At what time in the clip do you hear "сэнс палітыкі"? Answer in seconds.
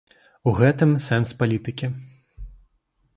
1.09-1.87